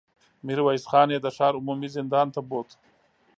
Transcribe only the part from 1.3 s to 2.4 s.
ښار عمومي زندان